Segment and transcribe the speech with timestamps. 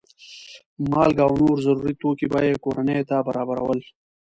[0.91, 3.79] مالګه او نور ضروري توکي به یې کورنیو ته برابرول.